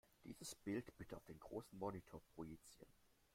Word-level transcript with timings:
Dieses 0.25 0.55
Bild 0.55 0.97
bitte 0.97 1.15
auf 1.15 1.23
den 1.25 1.39
großen 1.39 1.77
Monitor 1.77 2.23
projizieren. 2.33 2.91